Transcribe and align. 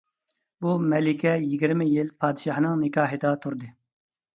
بۇ 0.65 0.73
مەلىكە 0.93 1.35
يىگىرمە 1.45 1.89
يىل 1.93 2.13
پادىشاھنىڭ 2.21 2.85
نىكاھىدا 2.87 3.39
تۇردى. 3.47 3.77